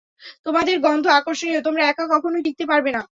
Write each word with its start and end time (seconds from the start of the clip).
তোমাদের 0.45 0.75
গন্ধ 0.79 1.05
আকর্ষণীয়, 1.11 1.61
তোমরা 1.61 1.83
একা 1.85 2.05
কখনোই 2.13 2.43
টিকতে 2.45 2.65
পারবে 2.67 2.89
না। 2.91 3.01